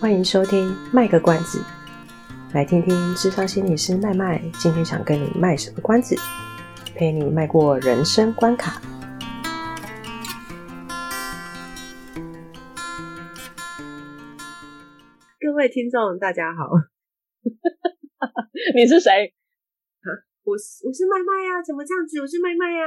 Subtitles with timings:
[0.00, 1.62] 欢迎收听卖个关子，
[2.54, 6.16] 来听听智商心理师麦麦今天想跟你卖什么关子，
[6.96, 8.80] 陪你迈过人生关卡。
[15.38, 16.64] 各位听众，大家好，
[18.74, 19.34] 你是谁？
[20.44, 22.18] 我是我是麦麦呀，怎么这样子？
[22.22, 22.86] 我是麦麦呀。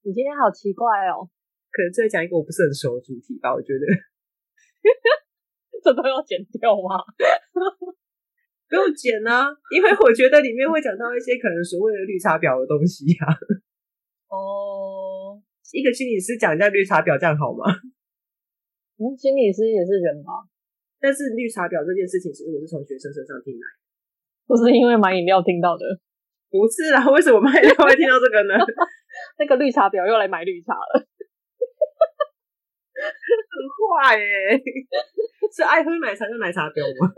[0.00, 1.28] 你今天好奇怪哦，
[1.70, 3.84] 可能在讲一个我不是很熟的主题吧，我觉得。
[5.82, 7.02] 这都要剪掉吗？
[8.70, 13.26] 不用剪啊，因为我觉得里面会讲到一些可能所谓的绿茶婊的东西啊。
[14.30, 15.42] 哦，
[15.74, 17.66] 一个心理师讲一下绿茶婊，这样好吗？
[19.02, 20.46] 嗯，心理师也是人吧？
[21.00, 23.76] 但是绿茶婊这件事情，其实我是从学生身上听来的，
[24.46, 25.82] 不是因为买饮料听到的。
[26.50, 28.54] 不是啊，为什么卖料会听到这个呢？
[29.38, 31.09] 那个绿茶婊又来买绿茶了，
[33.00, 34.60] 很坏耶、欸！
[35.54, 37.08] 是爱喝奶茶就奶茶婊吗？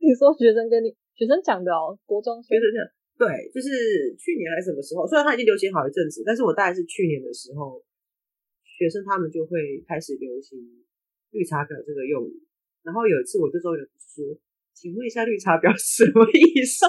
[0.00, 2.80] 你说学生跟你学生讲的哦，国中学生讲，
[3.18, 3.68] 对，就是
[4.16, 5.06] 去年还是什么时候？
[5.06, 7.84] 虽然他已经流行好一阵子，但是我大概是去年的时候，
[8.64, 10.58] 学生他们就会开始流行
[11.30, 12.42] 绿茶婊这个用语。
[12.82, 13.76] 然后有一次，我就说。
[14.72, 16.86] 请问一下，绿茶婊什么意思？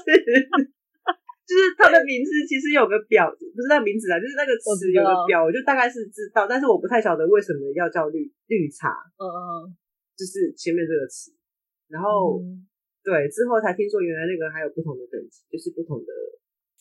[1.51, 8.87] 就是它的名字其实有个表，不是那个名字啊，就是那个词有个表，我就大概是知道，但是我不太晓得为什么要叫绿绿茶。
[9.19, 9.75] 嗯嗯，
[10.15, 11.35] 就是前面这个词。
[11.91, 12.63] 然后、嗯、
[13.03, 16.09] 对，之后才听说原来那个还有不同的等级，就是不同的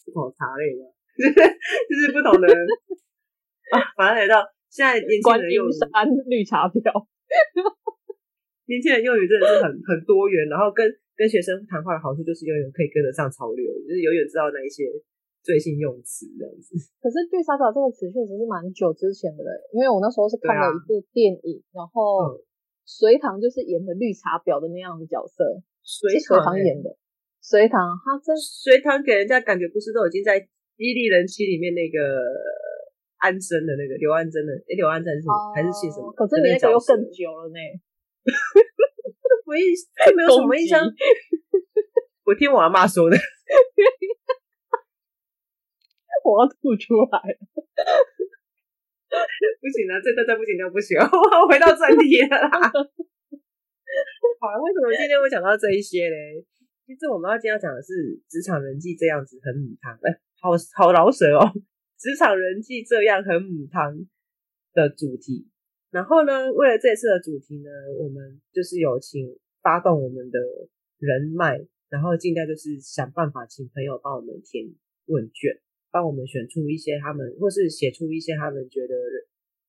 [0.07, 0.87] 不同的茶类嘛，
[1.19, 2.47] 就是不同的
[3.75, 3.83] 啊。
[3.99, 5.91] 反正来到现在年轻人用山
[6.31, 6.79] 绿茶婊。
[8.71, 10.87] 年轻人用语真的是很很多元，然后跟
[11.19, 14.87] 跟学生谈话的好处就是永远可以跟得上潮流，就是永远知道那一些
[15.43, 16.79] 最新用词这样子。
[17.03, 22.39] 可是“绿茶婊”这个词确实是蛮久之前的嘞，因为我那时候是看了一部电影，啊、然后
[22.87, 25.43] 隋唐就是演的绿茶婊的那样的角色，
[25.83, 26.95] 隋隋棠演的。
[27.43, 30.39] 隋唐，他真隋唐给人家感觉不是都已经在
[30.77, 31.99] 《伊利人妻》里面那个
[33.17, 34.53] 安生的那个刘安贞的？
[34.69, 36.13] 哎，刘安贞是、哦、还是姓什么？
[36.13, 37.59] 可是你那个又更久了呢。
[39.47, 39.63] 我印
[40.17, 40.81] 没有什么印象，
[42.25, 43.17] 我听我阿妈说的，
[46.25, 47.39] 我要吐出来了，
[49.61, 51.03] 不行了，这段再不剪掉不行，我
[51.35, 52.49] 要回到正题了啦。
[54.39, 56.47] 好，为什么今天会讲到这一些嘞？
[56.87, 61.51] 其实我们要今天要讲的是职场人际这样子很母汤，哎，好好饶舌哦，
[61.99, 64.07] 职场人际这样很母汤
[64.73, 65.50] 的主题。
[65.91, 70.39] 然后呢，为了这次的主题呢，我们就是有请发动我们的
[70.99, 71.59] 人脉，
[71.89, 74.71] 然后尽量就是想办法请朋友帮我们填
[75.07, 75.59] 问卷，
[75.91, 78.95] 帮我们选出一些他们，或是写出一些他们觉得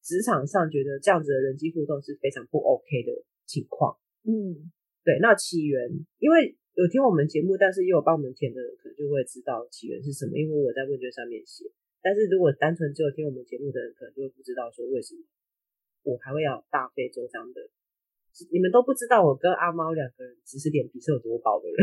[0.04, 3.98] 职场上觉得这样子的人际互动是非常不 OK 的情况。
[4.24, 4.72] 嗯，
[5.04, 5.18] 对。
[5.22, 5.90] 那起源，
[6.20, 11.66] 因为有听我们节目，但是又有帮我们填的人，可能就会知道起源是什么，因为我在问卷上面写。
[12.04, 15.22] 但是如果单纯只有听我们节目的人，可能就会不知道说为什么。
[16.04, 17.62] 我还会要大费周章的，
[18.52, 21.78] 你们都不知道我跟阿猫两个人其实脸皮是有多薄的人，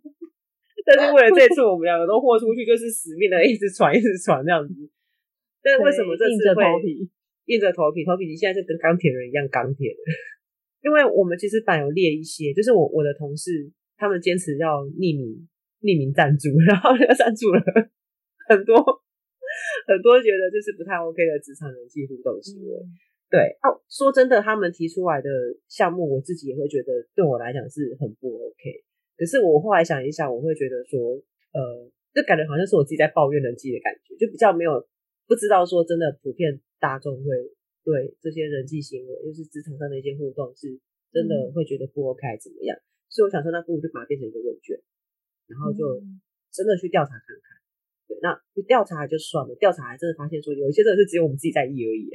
[0.86, 4.74] 但是为了这次我们两个都豁出去，就是死命的一直传一直传这样子。
[5.60, 6.62] 但是为什么这次会
[7.46, 8.04] 硬着头皮？
[8.06, 10.00] 头皮你现在是跟钢铁人一样钢铁的，
[10.82, 15.48] 因为我们其实反有列一些，就是我我的同事他们坚持要匿名
[15.82, 17.60] 匿名赞助， 然后就赞助了
[18.48, 18.78] 很多
[19.86, 22.80] 很多觉得就是不太 OK 的职场人际互动行为。
[22.80, 22.94] 嗯
[23.36, 25.28] 对哦，说真的，他们提出来的
[25.68, 28.64] 项目，我自己也会觉得对我来讲是很不 OK。
[29.12, 31.20] 可是我后来想一想，我会觉得说，
[31.52, 31.60] 呃，
[32.16, 34.80] 就感觉好像是我自己在抱怨人际的感觉，就比较没有
[35.28, 37.28] 不知道说真的普遍大众会
[37.84, 40.72] 对这些人际行为，就是职场上的一些互动，是
[41.12, 42.72] 真的会觉得不 OK 怎么样？
[43.12, 44.80] 所以我想说，那不如就把它变成一个问卷，
[45.46, 46.00] 然后就
[46.50, 47.60] 真的去调查看看。
[48.08, 48.32] 对，那
[48.66, 52.08] 调查就算了，调查还真的发现说，有一些真的是只有我们自己在意而已。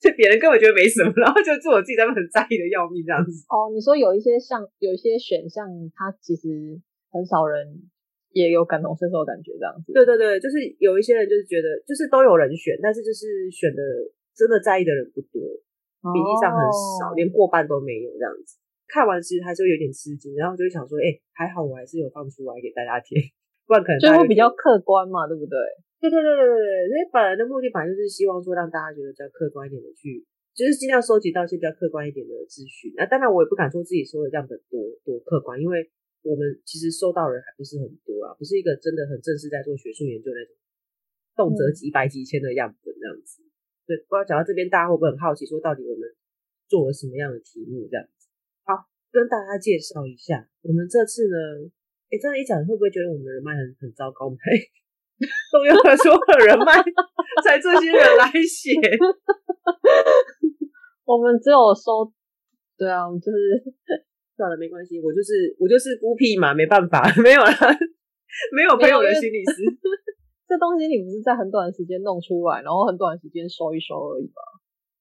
[0.00, 3.44] 就别人根本觉得没什么，然后就做我自己，他们很在意的要命这样子。
[3.52, 6.80] 哦，你说有一些像有一些选项，它其实
[7.12, 7.60] 很少人
[8.32, 9.92] 也有感同身受的感觉这样子。
[9.92, 13.82] 对对对，就是有一些人就是觉得，就是都有人选，但是就是选的
[14.32, 15.36] 真的在意的人不多，
[16.00, 16.64] 比例上很
[16.96, 18.56] 少，哦、连过半都没有这样子。
[18.88, 23.20] 看完其实还是会有点吃惊，然后就会想说，哎、欸，还好我还是有放出来给大家听，
[23.68, 25.60] 不然可能就会比较客观嘛，对不对？
[26.00, 30.24] 对对对对对对，所以本来的目的本来就是希望说让大家觉得比较客观一点的去，
[30.56, 32.88] 就是尽量收集到一些比较客观一点的资讯。
[32.96, 35.90] 那当然我也不敢说自己说的这样本多多客观，因为
[36.24, 40.56] 我们其实收到的人还不是很多啊，不是一个真的很正式在做学术研究那种，
[41.36, 43.44] 动辄几百几千的样本这样子。
[43.84, 46.08] 对，不知道讲到这边大家会不会很好奇，说到底我们
[46.68, 48.28] 做了什么样的题目这样子。
[48.64, 51.68] 好，跟大家介绍一下，我们这次呢，
[52.08, 54.30] 哎，这样一讲，会不会觉得我们的人脉很很糟糕？
[54.30, 54.36] 没，
[55.52, 56.72] 动用了所有的人脉，
[57.44, 58.72] 才这些人来写。
[61.04, 62.12] 我们只有收，
[62.78, 63.62] 对啊，我们就是
[64.36, 67.50] 算了，没关系，我就是我就是孤僻嘛，没办法，没有了，
[68.54, 69.52] 没有朋友的心理师。
[70.48, 74.40] 这东西你不是在很短的时间弄出来，然后很短的时间收一收而已吧？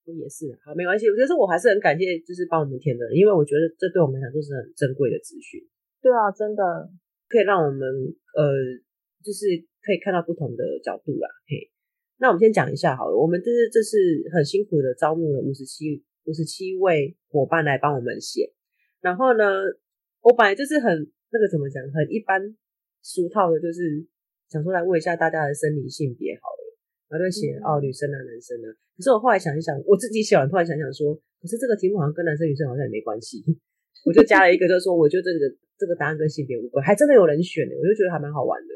[0.10, 1.06] 也是，啊，没关系。
[1.06, 5.62] 我觉得我还是很感谢，就是帮我们填的人，因为我觉得这对我们来讲都是很珍贵的资讯。
[6.02, 6.64] 对啊，真的
[7.30, 7.86] 可以让我们
[8.34, 8.42] 呃，
[9.24, 9.46] 就是
[9.82, 11.28] 可以看到不同的角度啦。
[11.48, 11.72] 嘿，
[12.18, 18.54] 那我们先讲一下好了，我们这是这是很辛苦的招募了五十七五十七位伙伴来帮我们写。
[19.02, 19.44] 然后呢，
[20.22, 22.56] 我本来就是很那个怎么讲，很一般
[23.02, 24.08] 俗套的，就是。
[24.50, 26.62] 想说来问一下大家的生理性别好了，
[27.06, 33.46] 然后就写、嗯、哦女生啊男生啊，可是我后来想一想，我自己写完突然想想说，可是这个题目好像跟男生女生好像也没关系，
[34.10, 35.46] 我就加了一个，就是说我觉得这个
[35.78, 38.74] 这个答案跟性别无关，还真的有人选呢，我就觉得还蛮好玩的，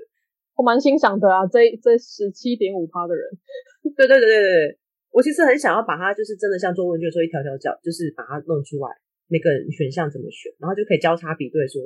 [0.56, 3.26] 我蛮欣赏的啊，这这十七点五趴的人，
[3.98, 4.78] 对对对对对，
[5.12, 8.90] 我其实很想要把它就是真的像做问卷说一条条叫，就是把它弄出来，
[9.28, 11.82] 每个选项怎么选，然后就可以交叉比对说，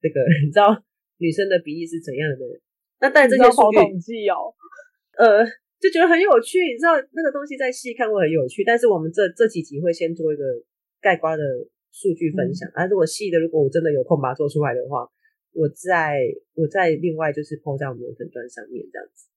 [0.00, 0.76] 这个 你知道
[1.18, 2.44] 女生的比例是怎样的。
[3.00, 4.52] 那但这些数据，哦，
[5.16, 5.40] 呃，
[5.80, 6.60] 就觉得很有趣。
[6.60, 10.44] 你知道那个东西在细看会很有趣，但是我们这这几集会先做一个
[11.00, 11.42] 概括的
[11.90, 12.68] 数据分享。
[12.74, 15.08] 啊，如果细的，如果我真的有空把它做出来的话，
[15.52, 16.20] 我在
[16.54, 19.28] 我在另外就是 po 在我们的粉砖上面这样子。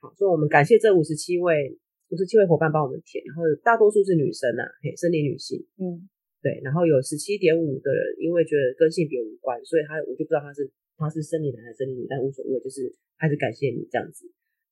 [0.00, 1.78] 好，所以我们感谢这五十七位
[2.08, 6.08] 五十七位伙伴帮我们填，然后大多数是女生啊，嘿，生理女性，嗯，
[6.42, 10.70] 对，然后有十七点五的人因为觉得跟性别无关，所以他我就不知道他是。
[11.00, 14.28] 他是生理男还是生理女，但无所谓，就是还是感谢你这样子。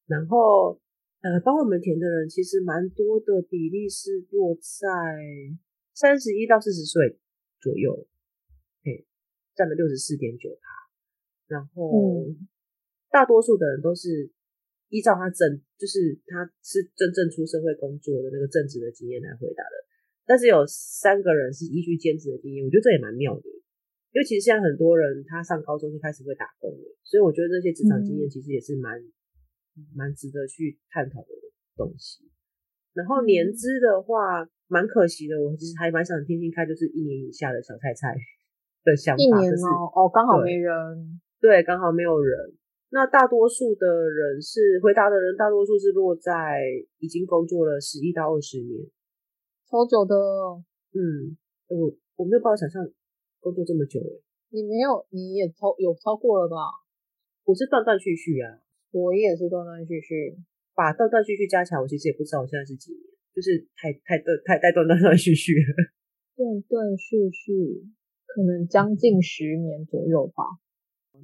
[0.09, 0.77] 然后，
[1.23, 4.91] 呃，帮我们填的人其实蛮多的，比例是落在
[5.95, 7.17] 三十一到四十岁
[7.61, 8.09] 左右，嘿，
[9.57, 10.69] 占了六十四点九趴。
[11.49, 12.47] 然后，嗯、
[13.11, 14.31] 大多数的人都是
[14.91, 19.75] 依照他正，就是他是真正出社会工作的那个正职的经验来回答的。
[20.27, 23.47] 但是有三个人是依据兼职的经验，我觉得这也蛮妙的。
[24.13, 28.99] 因为其实现在很多人他上高中就开始会打工了，所以我觉得这些职场经验其实也是蛮
[29.95, 31.29] 蛮、嗯、值得去探讨的
[31.77, 32.25] 东西。
[32.95, 38.17] 然后年资的话，蛮可惜的，我其实还蛮想听听看，就是一年以下的小菜菜
[38.87, 39.19] 的想法。
[39.19, 40.71] 一年哦，就是、哦，刚好没人。
[41.43, 42.55] 对，刚好没有人。
[42.95, 46.63] 那大多数的人是回答的人，大多数是落在
[47.03, 48.87] 已经工作了十一到二十年，
[49.67, 50.15] 超久的。
[50.95, 51.35] 嗯，
[51.67, 52.87] 我我没有办法想象。
[53.39, 54.01] 工作这么久，
[54.51, 56.57] 你没有，你也超有超过了吧？
[57.45, 58.59] 我是断断续续啊，
[58.91, 60.35] 我也是断断续续，
[60.75, 65.79] 把断断续续加起来，我其实也不知道我现在是几年，就是太太断太太断断断续续了，
[66.35, 67.87] 断断续续，
[68.37, 70.45] 可能将近十年左右吧。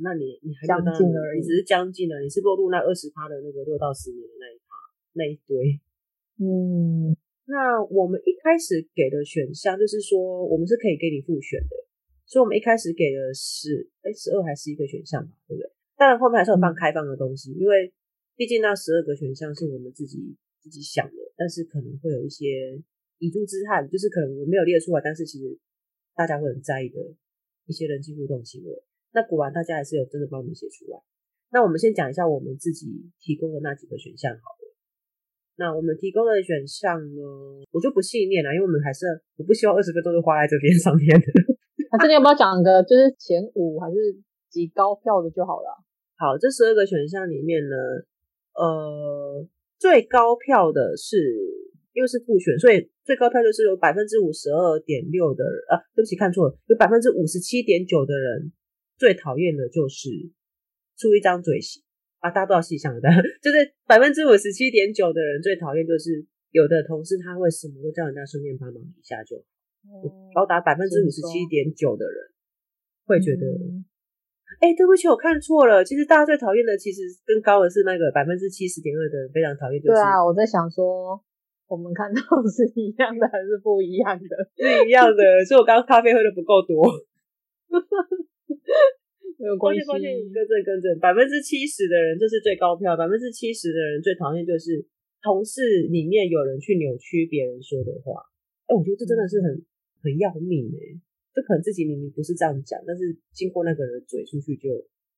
[0.01, 4.73] 那你你还将近而已，你只是将近了，你是落入那二十趴的那个六到十年的那一趴
[5.13, 5.79] 那一堆，
[6.41, 7.13] 嗯，
[7.45, 10.17] 那我们一开始给的选项就是说，
[10.49, 11.77] 我们是可以给你复选的。
[12.25, 15.69] 所以我们一开始给的是，哎，十二还是一个选项吧，对不对？
[15.99, 17.93] 当然后面还是有放开放的东西，因为
[18.35, 22.81] 毕竟那十二个选项是我们自己自己想的，但是可能会有一些
[23.19, 25.53] 以珠之憾，就是可能我们没有列出来，但是其实
[26.15, 26.99] 大家会很在意的
[27.67, 28.83] 一些人际互动行为。
[29.13, 31.01] 那果然大家还是有真的帮我们写出来。
[31.51, 34.73] 那我们先讲一下我们自己提供的那几个选项好了。
[35.57, 37.21] 那我们提供的选项呢，
[37.71, 39.05] 我就不细念了，因为我们还是
[39.37, 41.27] 我不希望二十分钟都花在这边上面的。
[41.93, 43.97] 那这里要不要讲个，就是前五还是
[44.49, 45.69] 几高票的就好了？
[46.17, 47.77] 好，这十二个选项里面呢，
[48.55, 49.47] 呃，
[49.79, 51.62] 最高票的是，
[51.93, 58.53] 因为是复选，所以最高票就是有百分之五十二点六的人，啊，对不起，看错了，有百分之五十七点九的人
[58.99, 60.09] 最讨厌的就是
[60.97, 61.83] 出一张嘴型
[62.21, 63.09] 啊，大家不知道细想的，
[63.43, 69.43] 就是百分之五十七点九的人最讨厌就是有的同事他会什么都叫人家顺便帮忙一下就。
[70.33, 72.17] 高达百分之五十七点九的人
[73.05, 73.43] 会觉得，
[74.61, 75.85] 哎、对不起，我看错了。
[75.85, 79.83] 其实大家最讨厌的，其实更高的是那个百分之七十点二的人非常讨厌。
[79.83, 81.21] 就是、对啊，我在想说，
[81.73, 84.33] 我们看到是一样的还是不一样的？
[84.61, 86.85] 是一样的，所以我刚刚咖啡喝的不够多。
[89.41, 91.01] 没有关系，抱歉，抱歉，更正，更正。
[91.01, 92.93] 百分之七十的人，这是最高票。
[92.95, 94.85] 百分之七十的人最讨厌就是
[95.25, 98.21] 同事里面有人去扭曲别人说的话。
[98.69, 99.51] 哎、欸，我觉得这真的是很。
[99.51, 99.65] 嗯
[100.03, 100.99] 很要命哎、欸，
[101.33, 104.69] 就可能自己明明不是这样讲，但是经过那个人的嘴出去就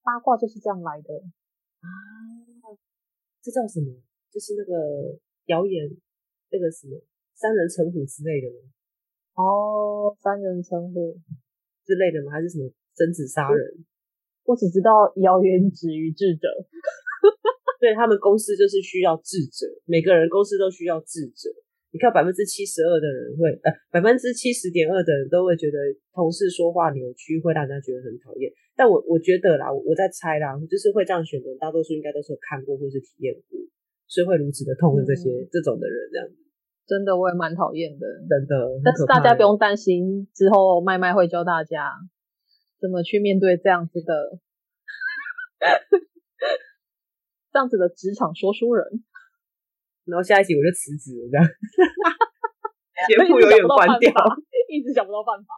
[0.04, 1.08] 八卦就是这样来的
[1.80, 1.88] 啊！
[3.40, 3.96] 这叫什么？
[4.30, 5.88] 就是那个谣言，
[6.54, 6.94] 那个什么
[7.34, 8.62] 三人成虎之类的吗？
[9.34, 11.18] 哦，三人成虎
[11.82, 12.30] 之类的吗？
[12.30, 13.82] 还是什么争执杀人？
[14.46, 16.46] 我，我只知道谣言止于智者。
[17.82, 21.50] 对，他们公司就是需要智者，每个人公司都需要智者。
[21.90, 25.78] 你看百分之七十二的人会，呃，百分之七十点二的人都会觉得
[26.14, 28.50] 同事说话扭曲，会让人家觉得很讨厌。
[28.75, 33.58] 但我我觉得啦，我在猜啦，就是会这样选的，大多数应该都是有看过或是体验过，
[34.08, 36.44] 所以会如此的痛恨这些、嗯、这种的人这样子。
[36.87, 38.81] 真的，我也蛮讨厌的，真的。
[38.85, 41.93] 但是大家不用担心，之后麦麦会教大家
[42.81, 44.38] 怎么去面对这样子的，
[47.53, 49.05] 这样子的职场说书人。
[50.05, 51.49] 然后下一集我就辞职了，这样，
[53.09, 54.12] 节目有点关掉，
[54.69, 55.49] 一直想不到办法。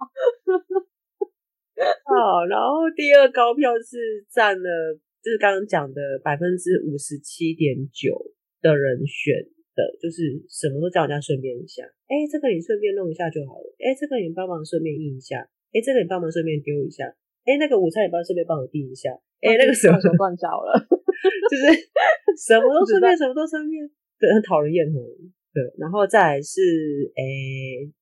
[2.06, 8.14] 好，然后第二高票是占了，就是刚刚讲的百分之五十七点九
[8.62, 9.34] 的人选
[9.76, 17.04] 的，就是什么都叫人家顺便一下，哎，这个你顺便弄一下就好了，哎，这个你帮忙顺便印一下，哎，这个你帮忙顺便丢一下，
[17.44, 19.12] 哎，那个午餐你帮顺便帮我订一下，
[19.44, 21.62] 哎，那个什么就乱找了， 就是
[22.48, 23.84] 什么都 顺便，什么都顺便。
[24.18, 25.04] 对，很讨人厌哦。
[25.52, 26.60] 对，然后再来是，
[27.16, 27.22] 哎，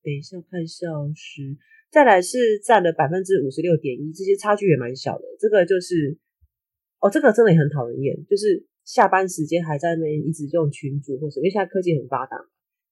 [0.02, 1.56] 等一下看消失，
[1.90, 5.24] 再来是占了百分之五十六点一，这些差距也蛮小的。
[5.38, 6.18] 这个就是，
[7.00, 12.36] 哦，这个真的也很讨人厌，就是下班时间还在那边一直用群组，或者因为现在科技很发达，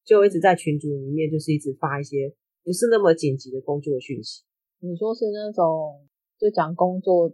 [0.04, 2.34] 就一直在群组里面就是一直发一些
[2.64, 4.42] 不是那么紧急的工作讯息。
[4.80, 6.08] 你说是那种
[6.38, 7.32] 就讲工作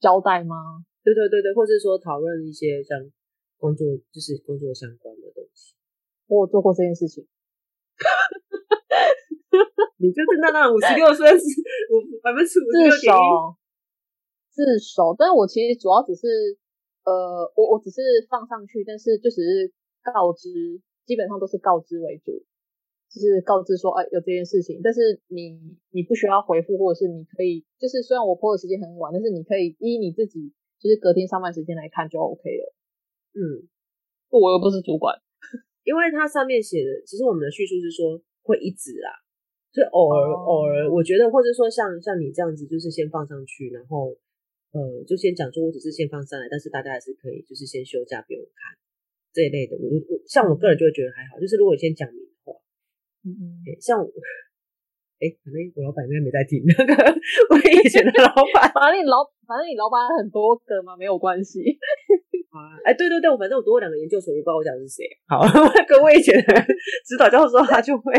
[0.00, 0.84] 交代吗？
[1.02, 3.10] 对对对对，或是说讨论一些像。
[3.56, 5.74] 工作就是工作相关的东西，
[6.26, 7.26] 我有做过这件事情。
[9.96, 11.46] 你就是那那五十六岁是
[11.88, 13.18] 五百分之五十六点一
[14.52, 16.58] 自首，但是我其实主要只是
[17.04, 20.48] 呃，我我只是放上去，但是就只是告知，
[21.04, 22.32] 基本上都是告知为主，
[23.12, 32.74] 就是告知说哎有这件事情，但是你你不需要回复，或者是你可以就是虽然我 po 的时间很晚，但是你可以依你自己就是隔天上班时间来看就 OK 了。
[33.36, 33.68] 嗯，
[34.30, 35.14] 我又不是主管，
[35.84, 39.10] 因为它上面写的，其实我们的叙述是说会一直啊，
[39.72, 44.16] 就偶尔、哦、偶尔，我觉得或者说像像你这样子，就是先放上去，然后
[44.74, 48.74] 呃，就先讲说我只是先放上来，但是大家还是可以就是先休假不用看
[49.32, 49.78] 这一类的。
[49.78, 52.52] 我我像我个人就会觉得还好，就是如果你先讲明的话，
[53.22, 53.42] 嗯嗯，
[53.80, 54.10] 像我。
[55.22, 61.62] 哎，反正我老板应该没在听那个我以前的老板， 反正你老反正你老板很多个嘛，没有关系。
[62.50, 65.06] 啊，哎，对对对，我反正我读过两个研究所，也不知道我讲的是谁。
[65.30, 65.40] 好，
[65.88, 66.50] 跟我以前的
[67.06, 68.12] 指导教授他就会，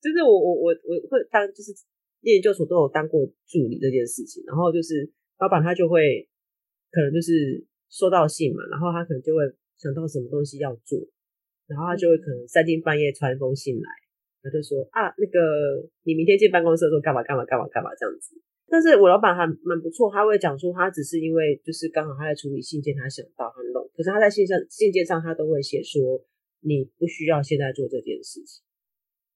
[0.00, 1.74] 就是我我我我会当就是
[2.22, 5.04] 研究所都有当过助理这件事情，然后就是
[5.38, 6.28] 老板他就会
[6.90, 9.42] 可能就是收到信嘛，然后他可能就会
[9.76, 10.98] 想到什么东西要做，
[11.66, 13.88] 然后他就会可能三更半夜传一封信来。
[14.42, 18.40] 他就说啊，那个你明天进办公室的时候干嘛干嘛干嘛干嘛这样子。
[18.68, 23.82] 但是我老板还蛮不错，他会讲说他只是因为就是刚好他在处理信件，他想到他弄。
[23.94, 26.22] 可是他在信上信件上他都会写说
[26.60, 28.65] 你不需要现在做这件事情，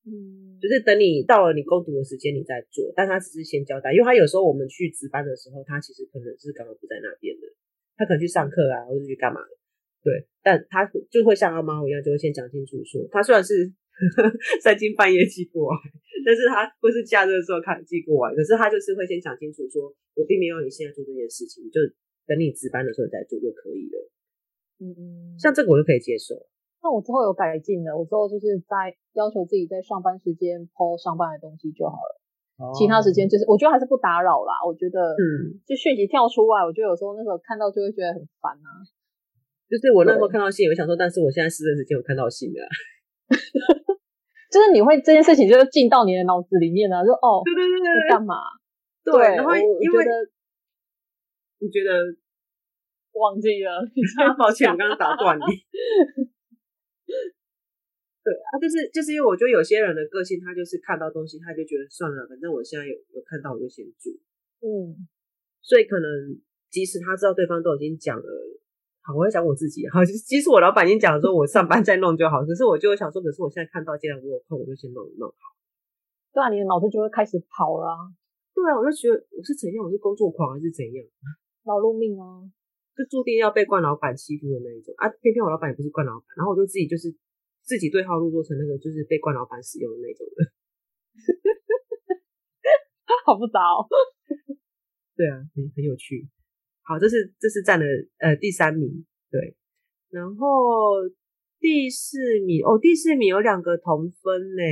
[0.06, 2.92] 嗯，就是等你到了你工读的时间你再做。
[2.96, 7.46] 但他只是先交代，因为他有时候我们去值班的时候，他其实可能是刚刚不在那边的，
[7.96, 9.52] 他可能去上课啊，或者去干嘛的。
[10.02, 13.72] 对，但他就会像阿猫一样，就会先讲清楚说他虽然是。
[14.64, 15.76] 三更半夜寄过来，
[16.24, 21.84] 但是他不是假日的时候看寄过来，可是他就是会先讲清楚说，说我并没有你现在做这件事情，就
[22.24, 24.10] 等你值班的时候再做就可以了。
[24.80, 26.32] 嗯嗯，像这个我就可以接受。
[26.82, 32.20] 那我之后有改进了，我之后就是在要求自己在上班时间 po 上班的东西就好了，
[32.64, 34.52] 哦、其他时间就是我觉得还是不打扰啦。
[34.66, 38.80] 我觉得，嗯，就讯息跳出来，我觉得有时候那时候看到就会觉得很烦啊。
[39.68, 42.58] 就是我那时候看到信，我想说，但是我现在私人时间有看到信的。
[44.50, 48.34] 就是你会这件事情就是进到你的脑子里面了，就哦，对对对对，干嘛？
[49.04, 50.04] 对，然后因为
[51.60, 51.92] 你觉得
[53.12, 53.70] 忘记了，
[54.36, 55.44] 抱歉，我刚刚打断你。
[58.30, 64.12] 对啊，就是就是因为我觉得有些人的个性，他就是看到东西，他就觉得算了，反正我现在有有看到，我就先做。
[64.62, 64.94] 嗯，
[65.60, 66.38] 所以可能
[66.70, 68.30] 即使他知道对方都已经讲了。
[69.02, 69.82] 好，我会讲我自己。
[69.88, 72.44] 好， 即使我老板已经讲了，说我上班再弄就好。
[72.46, 75.58] 可是我就会想说，可是我现在看到，既然我有空，我就先弄一弄好。
[76.32, 78.14] 对啊，你的脑子就会开始跑了啊。
[78.54, 81.02] 对啊，我就觉得我是怎样，我是工作狂还是怎样？
[81.64, 82.44] 劳碌命啊，
[82.94, 85.08] 就注定要被惯老板欺负的那一种啊！
[85.20, 87.08] 偏偏我老板也不是惯老板，然后我就自己就是
[87.70, 90.50] 自己对号入座成那个就是被冠老板使用的那种人。
[93.24, 93.86] 好复杂哦。
[95.14, 96.26] 对啊，很很有趣。
[96.82, 97.86] 好，这是这是占了
[98.18, 99.54] 呃第三名，对，
[100.10, 100.98] 然后
[101.60, 104.62] 第四名哦，第四名有两个同分呢，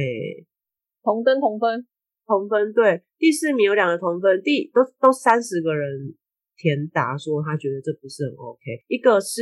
[1.05, 1.87] 同登同分，
[2.27, 6.17] 同分，对，第四名有两个同分，第都都三十个人
[6.57, 9.41] 填答说他觉得这不是很 OK，一个是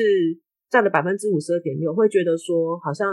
[0.69, 3.09] 占了百分之五十二点六，会觉得说好像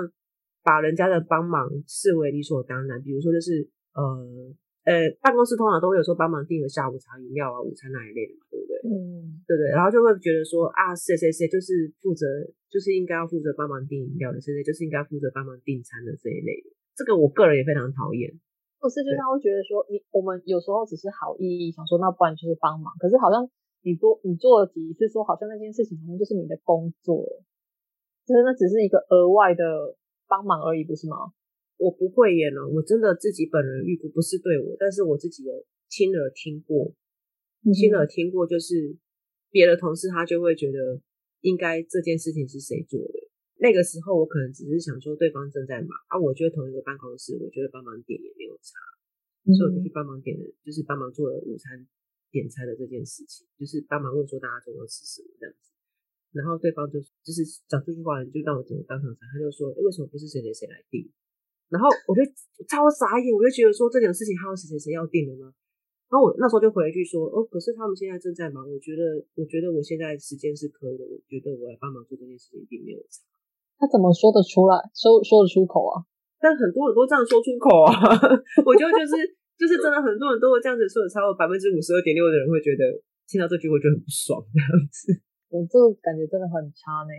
[0.64, 4.56] 把人家的帮忙视为理所当然，比如说就是呃。
[4.84, 8.76] 呃，办公室通常都会有说帮忙订个下午茶、饮料啊、午餐那一类的嘛，对不对？
[8.84, 9.72] 嗯，对对。
[9.72, 12.28] 然后就会觉得说啊，谁谁谁就是负责，
[12.68, 16.76] 就是应该要负责帮忙订饮料的，谁谁就是应该负责帮忙订餐的这一类的。
[17.00, 18.28] 这个我个人也非常讨厌。
[18.76, 22.92] 不是，就是他会觉得说，你我们有时候只是好意义，想说那不然就是帮忙。
[23.00, 23.48] 可是好像
[23.88, 27.24] 你多你做了几次，说好像那件事情好像就是你的工作，
[28.28, 29.96] 就是那只是一个额外的
[30.34, 31.30] 帮忙而已，不是吗？
[31.78, 35.54] 我不会演了，我真的自己本人预估不是对我，但是我自己有
[35.90, 36.96] 亲耳听过，
[37.70, 38.98] 亲耳听过，就是
[39.52, 41.00] 别的同事他就会觉得
[41.42, 43.30] 应该这件事情是谁做的。
[43.58, 48.74] 那个时候我可能只是想说对方正在忙啊，我觉得同一个办公室，我觉得帮忙点也没有差，
[49.54, 51.86] 所以我就去帮忙点了，就是帮忙做了午餐
[52.32, 55.73] 点餐的这件事情，就是帮忙问说大家中午吃什么这样子。
[56.34, 61.06] 然后对方就就是讲这句话，就让我整个当场傻，他就说，欸，为什么不是谁谁谁来定？
[61.70, 62.22] 然后我就
[62.66, 65.54] 超傻眼，我就觉得说这种事情还有谁谁谁要定的吗？
[66.10, 73.26] 然后我那时候就回一句说，哦，可是他们现在正在忙，我觉得，我觉得我现在时间是可以的，我觉得我来帮忙做这件事情并没有差。
[73.82, 76.06] 他怎么说得出来，说说得出口啊？
[76.38, 77.90] 但很多人都这样说出口啊，
[78.66, 79.18] 我觉得就是
[79.58, 82.86] 就是真的很多人都会这样子说，超过百分之五十二点六的人会觉得
[83.26, 85.18] 听到这句话就很不爽这样子。
[85.54, 87.14] 我这个感觉真的很差呢。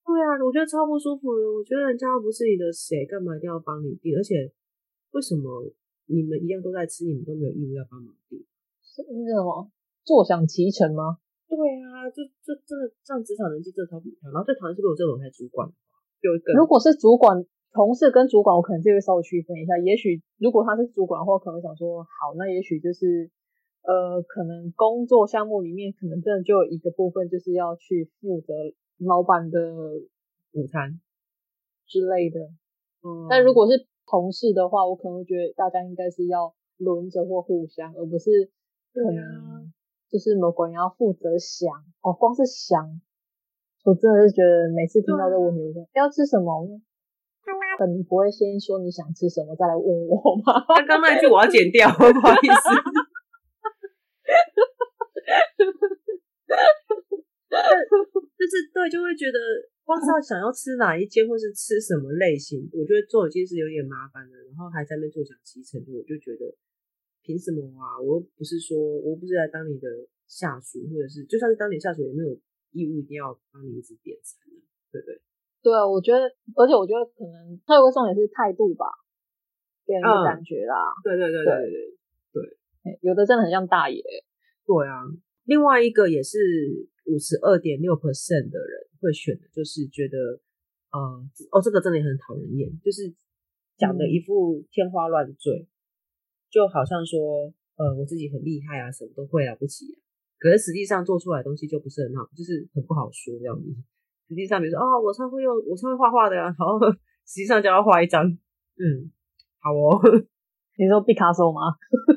[0.00, 1.44] 对啊，我觉得超不舒服的。
[1.44, 4.16] 我觉得人家又不是你的谁，干嘛一定要帮你订？
[4.16, 4.48] 而且
[5.12, 5.68] 为什么
[6.06, 8.40] 你们一样都在吃，你们都没有义务要帮忙订？
[8.80, 9.68] 是那什么
[10.06, 11.18] 坐享其成吗？
[11.46, 15.68] 对啊，就就真的像职场人际这超比较，然后最讨厌是如果这种在主管，
[16.22, 19.76] 有一个如果是主管同事跟主管，我可能就会稍微区分一下。
[19.78, 23.28] 也许如果他是主管的话，可能想说好，那也许就是
[23.86, 28.52] 呃，可能工作项目里面可能真的就有一个部分就是要去负责。
[28.98, 29.60] 老板的
[30.52, 30.98] 午餐
[31.86, 32.40] 之类的，
[33.04, 38.50] 嗯，但如果是同事的话，我可能会觉得大家应该是要轮着或互相，而不是
[38.94, 39.70] 可能
[40.08, 41.68] 就是某个人要负责想
[42.00, 43.02] 哦，光是想，
[43.84, 46.80] 我真的是觉得每次听到这个问题，我说要吃什么，
[47.76, 50.64] 可能不会先说你想吃什么再来问我吗？
[50.74, 52.95] 刚刚那一句我要剪掉，不好意思。
[58.36, 59.38] 就是对，就会觉得
[59.84, 66.54] 光是要想要吃哪一间，或是吃什么类型，我觉得做已经是有点麻烦了，然后还在那边坐享其成，我就觉得
[67.22, 67.98] 凭什么啊？
[67.98, 69.88] 我又不是说，我又不是来当你的
[70.28, 72.38] 下属，或者是就算是当你下属，也没有
[72.72, 74.38] 义务一定要帮你一直点餐，
[74.92, 75.20] 对不对？
[75.62, 76.20] 对啊，我觉得，
[76.54, 78.86] 而且我觉得可能他有个重点是态度吧，
[79.86, 80.92] 给人的感觉啦。
[80.92, 81.96] 嗯、对对对对对对，对，
[83.02, 84.02] 有的真的很像大爷。
[84.66, 85.02] 对啊，
[85.44, 86.88] 另外一个也是。
[87.06, 90.18] 五十二点六 percent 的人会选的，就是觉得，
[90.90, 90.98] 呃，
[91.52, 93.14] 哦，这个真的也很讨人厌，就是
[93.78, 95.70] 讲的一副天花乱坠，嗯、
[96.50, 97.46] 就好像说，
[97.76, 100.02] 呃，我自己很厉害啊，什么都会了不起啊，
[100.40, 103.70] 可是实际上做出来的东西就不是很好，就是很不好说这样子。
[104.26, 106.90] 实际上，比如说，哦，我超会用，我超会画画的呀、啊，然后
[107.24, 109.12] 实际上就要画一张，嗯，
[109.62, 110.02] 好哦，
[110.74, 111.60] 你说毕卡索吗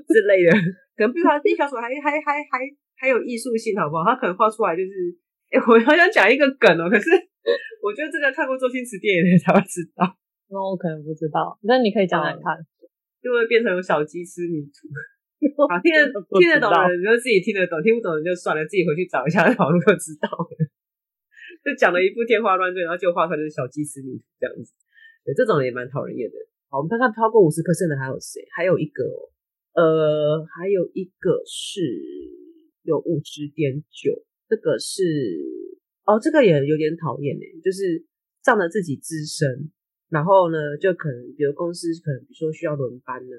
[0.10, 0.52] 之类的，
[0.98, 2.44] 可能毕卡毕卡索还还还还。
[2.50, 2.58] 还
[3.00, 4.04] 还有艺术性，好不好？
[4.04, 4.92] 他可能画出来就是，
[5.48, 7.08] 哎、欸，我好想讲一个梗哦、喔，可是
[7.80, 10.04] 我觉得这个看过周星驰电影的人才会知道。
[10.52, 12.60] 那我可能不知道，那你可以讲来看，
[13.24, 14.92] 就会变成小鸡吃米图。
[15.64, 16.12] 好，听得
[16.44, 20.52] 听得懂的人就自己听得懂，听不懂的就算了，自己回去找一下网络就知道了。
[21.64, 24.76] 就讲了一部天花乱坠，然后就画出来就是小鸡吃米图这样子。
[25.24, 26.36] 对，这种也蛮讨人厌的。
[26.68, 28.44] 好，我们看看超过五十 percent 的还有谁？
[28.52, 29.08] 还有一个，
[29.80, 32.38] 呃，还有一个是。
[32.84, 34.10] 有五十点九，
[34.48, 35.04] 这个是
[36.08, 38.02] 哦，这个也有点讨厌呢，就是
[38.42, 39.70] 仗着自己资深，
[40.10, 43.36] 然后呢，就可能比如公司可能比如说需要轮班啊，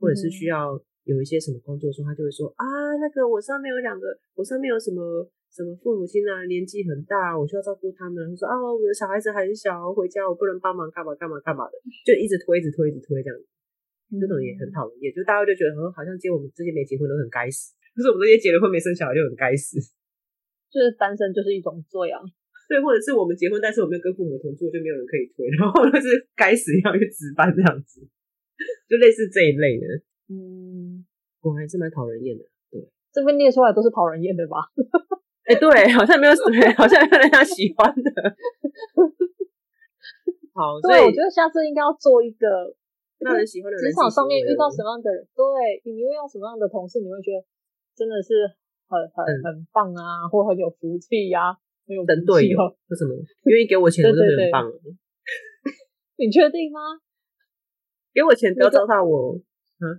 [0.00, 0.74] 或者是需要
[1.04, 2.64] 有一些什么工作的时候，他就会说啊，
[2.98, 5.22] 那个我上面有两个，我上面有什么
[5.52, 13.46] 什么父母亲啊，年纪很大，我需要照顾他们，他说啊，我的小孩子很小，回家我不能帮忙干嘛干嘛干嘛的，就一直推，一直推，一直推这样子，
[14.20, 17.74] 这种也很讨厌，就大家就觉得好像结我们这些没结婚都很该死。
[17.94, 19.78] 可是我们这些结了婚没生小孩就很该死，
[20.70, 22.20] 就是单身就是一种罪啊。
[22.66, 28.00] 对，或者是我们结婚，但是我没有跟父母同住，就没有人可以推，然后就是该死要去值班这样子，
[28.88, 29.86] 就类似这一类的。
[30.32, 31.04] 嗯，
[31.42, 32.44] 我还是蛮讨人厌的。
[32.72, 32.80] 对，
[33.12, 34.56] 这边列出来都是讨人厌的吧？
[35.44, 38.10] 哎、欸，对，好像没有什么，好像没有人家喜欢的。
[40.56, 42.74] 好，所以对，我觉得下次应该要做一个
[43.24, 43.80] 让人喜欢的人。
[43.80, 47.40] 职场上面遇到什么样的人，对，你遇到什么样的同事，你会觉得
[47.96, 48.44] 真的是
[48.86, 51.56] 很很很棒啊，或很有福气呀，
[51.88, 53.16] 很有神队友，为什么？
[53.48, 54.68] 愿意给我钱，我就很棒。
[56.20, 57.00] 你确定吗？
[58.14, 59.34] 给我钱不要糟蹋我，
[59.82, 59.98] 嗯，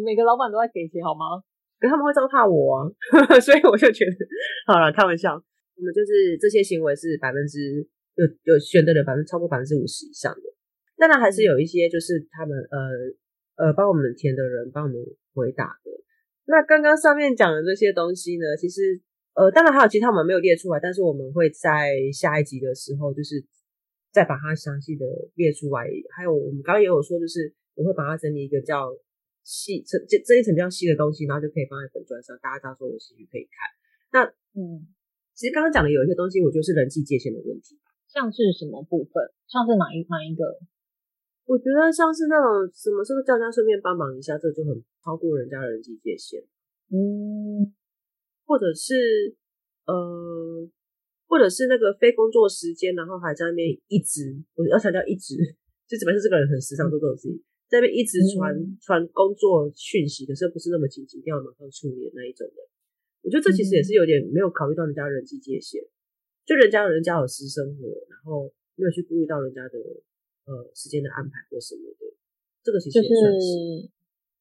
[0.00, 1.42] 每个老板都在给钱好吗？
[1.80, 2.88] 可他们会糟蹋我啊，
[3.40, 4.12] 所以我就觉得
[4.66, 5.34] 好了，开玩笑。
[5.36, 7.80] 我们就是这些行为是百分之
[8.16, 10.44] 有有选择的百分超过百分之五十以上的，
[11.00, 14.96] 当然还是有一些就是他们呃呃帮我们填的人帮我们
[15.32, 15.90] 回答的。
[16.44, 19.00] 那刚刚上面讲的这些东西呢，其实
[19.34, 23.42] 呃当然还有其他我们没有列出来，但是我们会在下一集的时候就是。
[24.10, 25.06] 再把它详细的
[25.38, 28.90] 列出来，还有我们刚刚也有说，就是我会把它整理一个比较
[29.44, 33.70] 细，这这这一层比较细的东西，然后就可以放在粉砖上，大家到时候有兴趣可以看。
[34.10, 34.26] 那
[34.58, 34.82] 嗯，
[35.38, 37.78] 其实刚刚讲的有一些东西，我觉得是人际界限的问题，
[38.10, 39.30] 像是什么部分？
[39.46, 40.58] 像是哪一哪一个？
[41.50, 44.70] 我觉得像是那种什么时候叫人家顺便帮忙一下，这就很
[45.02, 46.38] 超过人家的人际界限。
[46.94, 47.74] 嗯，
[48.46, 49.34] 或者是
[49.86, 50.70] 呃。
[51.30, 55.38] 或者是那个非工作时间，然后还在那边一直，我要强调一直，
[55.86, 57.38] 就怎么是这个人很时常做这种事情，
[57.70, 58.50] 在那边一直传
[58.82, 62.58] 传、嗯、工作讯息，可是不是那么紧急，一定要马上处理的那一种的。
[63.22, 65.78] 我觉得这其实也是有点没有考虑到人家人际界限，
[66.42, 69.78] 就人家人家有私生活，然后没有去顾虑到人家的
[70.50, 72.10] 呃时间的安排或什么的，
[72.66, 73.90] 这个其实也算是、就是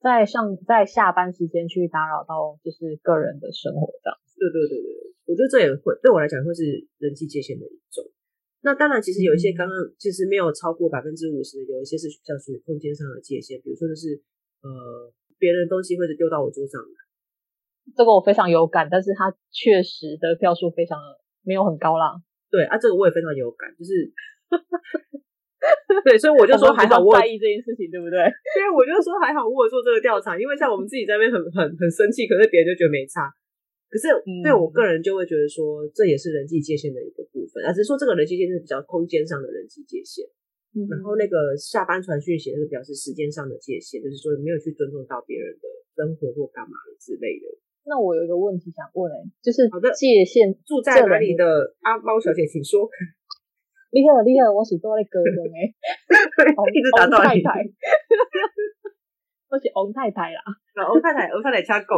[0.02, 4.42] 在上在下班时间去打扰到就是个人的生活这样子。
[4.42, 4.90] 对对对对。
[5.30, 6.66] 我觉得这也会对我来讲会是
[6.98, 8.02] 人际界限的一种。
[8.62, 14.20] 那当然，其实有一些刚刚其实没有超过百分之五十，有一些是比较属于空间上的界限，比如说就是
[14.66, 16.98] 呃别人的东西会是丢到我桌上来，
[17.96, 20.98] 这个我非常有感，但是他确实的票数非常
[21.44, 22.20] 没有很高啦。
[22.50, 24.12] 对啊，这个我也非常有感，就是
[26.08, 28.18] 对，所以我就说还好我在意这件事情，对不对？
[28.56, 33.28] 因为我就说还好我有做这个调查，因为像我们自己在那边很很很生气，可是别人就觉得没差。
[33.90, 34.06] 可是
[34.46, 40.24] 对我个人就会觉得说，这也是人际界限的一个部分，啊，只是说这个人际界限是比较空间上的人际界限，
[40.78, 45.66] 嗯，然后那个下班传讯息那个表示时间上的界限，就是说没有去尊重到别人的
[45.98, 47.50] 生活或干嘛之类的。
[47.90, 52.88] 那我有一个问题想问，哎，就是好的界限住在哪里的阿猫小姐，请说。
[53.92, 55.74] 厉害厉害，我是住咧高中诶，
[56.74, 57.42] 一直打到你。
[59.50, 60.42] 我是王太太啦，
[60.88, 61.90] 王太太，王太太请讲。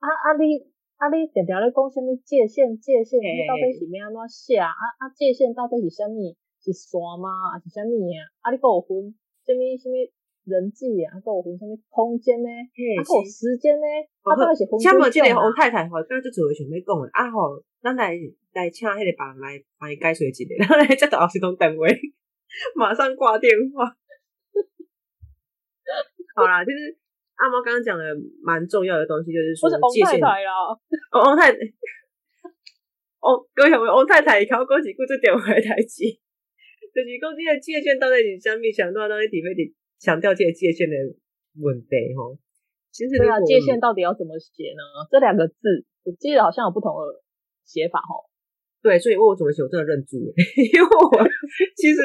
[0.00, 0.60] 啊啊你
[1.00, 6.36] 啊你常常咧讲什么界限界限，你到底是要安怎写啊啊界限到底是什么？
[6.60, 7.56] 是线吗？
[7.56, 8.20] 还是什么呀？
[8.44, 8.92] 啊你跟我分
[9.48, 9.96] 什么什么
[10.44, 11.18] 人际啊？
[11.24, 12.48] 跟我分什么空间呢？
[12.48, 13.86] 啊跟我时间呢？
[14.22, 14.90] 啊到底是空间？
[14.90, 18.14] 像我这个王太太吼，刚刚就做想要讲的啊吼，咱来
[18.54, 21.84] 来请迄个别人来帮伊解说一下，然后来接到后是通电话，
[22.74, 23.84] 马上挂电话。
[26.34, 26.96] 好啦，其实。
[27.40, 28.04] 阿猫刚刚讲的
[28.44, 30.20] 蛮重要的东西，就是说界限。
[30.20, 30.76] 哦，
[31.24, 31.56] 王太太，
[33.24, 36.04] 哦，各位小朋友，王太太，考过几句就点回台词，
[36.92, 38.68] 就是讲这个界限到底是什么？
[38.68, 39.64] 想到当然体会的
[40.00, 40.96] 强调这个界限的
[41.60, 41.86] 问题
[42.16, 42.34] 哈。
[42.90, 44.82] 其实，对啊，界限到底要怎么写呢？
[45.12, 47.22] 这两个字，我记得好像有不同的
[47.64, 48.26] 写法哈。
[48.82, 51.22] 对，所以问我怎么写，我真的认输， 因为我
[51.76, 52.00] 其实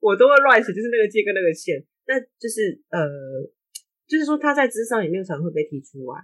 [0.00, 3.08] 我都会乱写，就是那个界跟那个线，那就是呃。
[4.06, 6.22] 就是说，他在智商里面常会被提出来，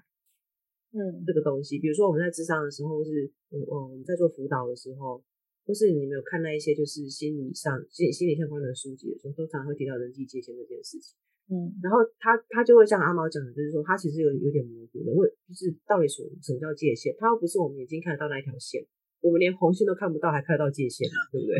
[0.94, 5.20] 嗯，这个东西，比如说我们在智商的时候，或是嗯嗯我们在做辅导的时候，
[5.64, 11.14] 或是你没有看那一些就是心理上心心理相关的书籍的时候，都常会提到人际界限这件事情，
[11.48, 17.14] 嗯，然后他他就会像阿毛讲的，就是说他其实有有点模糊的，问就是到底什么什么叫界限？
[17.18, 18.84] 他又不是我们眼睛看得到那一条线，
[19.20, 21.54] 我们连红线都看不到，还看得到界限，对不对？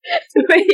[0.32, 0.64] 所以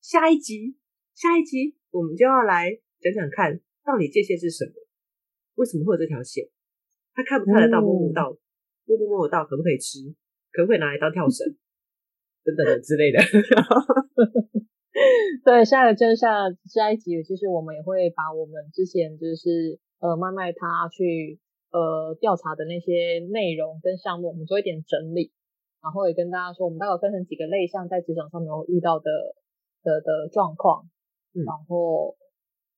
[0.00, 0.76] 下一集，
[1.14, 1.76] 下一集。
[1.90, 2.70] 我们就要来
[3.00, 4.72] 讲讲看，到底界限是什么？
[5.56, 6.48] 为什么会有这条线？
[7.12, 8.30] 他看不看得到、摸不到、
[8.86, 9.44] 摸不摸得到？
[9.44, 9.98] 可不可以吃？
[10.52, 11.46] 可不可以拿来当跳绳？
[12.44, 13.18] 等等的之类的。
[15.44, 21.38] 对，下个就是下下一集，其实我们也会把我们之前就是呃麦麦他去
[21.70, 25.32] 呃调查的那些内容跟项目，我们做一点整理，
[25.82, 29.10] 然后也跟大家说，我们大概分成几个类项，在职场上面会遇到的
[29.82, 30.88] 的的状况。
[31.32, 32.16] 然后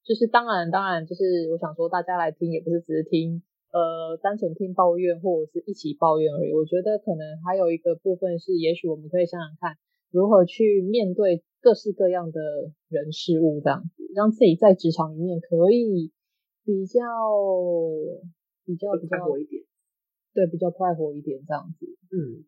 [0.04, 9.76] 就是当然当然就是我想说大家来听也不是只是听呃单纯听抱怨或者是一起抱怨而已，我觉得可能还有一个部分是，也许我们可以想想看
[10.10, 12.40] 如何去面对各式各样的
[12.88, 16.12] 人事物这样子，让自己在职场里面可以
[16.64, 17.00] 比较
[18.64, 19.64] 比较比较快活一点，
[20.34, 21.86] 对，比较快活一点这样子。
[22.12, 22.44] 嗯，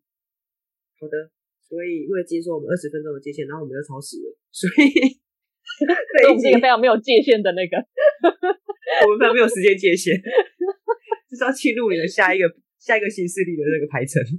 [0.99, 1.31] 好的。
[1.65, 4.85] 所以为了接受我们二十分钟的界限，然后我们又超时了，所以
[5.81, 7.73] 所以我们是一个非常没有界限的那个，
[9.01, 10.13] 我们非常没有时间界限，
[11.35, 12.45] 就是要去录你的下一个
[12.79, 14.23] 下一个新势力的那个排程。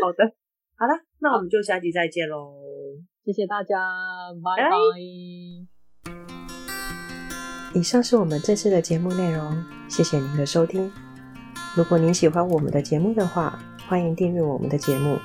[0.00, 0.32] 好的，
[0.76, 2.54] 好了，那我们就下集再见喽，
[3.24, 3.76] 谢谢大家，
[4.44, 4.76] 拜拜。
[7.74, 10.88] 以上是我们这次的节目内容，谢谢您的收听。
[11.76, 15.18] 如果您喜欢我们的节目的话，欢迎订阅我们的节目，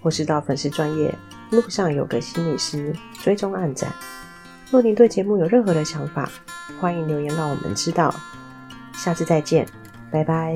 [0.00, 1.12] 或是到粉丝专业
[1.50, 3.92] 路上有个心理师追踪暗赞。
[4.70, 6.30] 若您对节目有任何的想法，
[6.78, 8.14] 欢迎留言让我们知道。
[8.96, 9.66] 下次再见，
[10.10, 10.54] 拜拜。